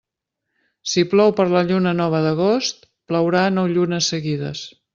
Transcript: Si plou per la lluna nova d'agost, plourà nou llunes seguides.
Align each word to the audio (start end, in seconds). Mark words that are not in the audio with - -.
Si 0.93 1.03
plou 1.11 1.33
per 1.39 1.45
la 1.51 1.61
lluna 1.73 1.93
nova 1.99 2.21
d'agost, 2.29 2.83
plourà 3.13 3.45
nou 3.59 3.69
llunes 3.77 4.09
seguides. 4.15 4.67